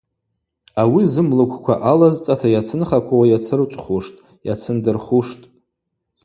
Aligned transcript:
Ауи 0.81 1.03
зымлыквква 1.13 1.75
алазцӏата 1.91 2.47
йацынхаквауа 2.55 3.25
йацырчӏвхуштӏ, 3.31 4.19
йацындырхуштӏ. 4.47 5.45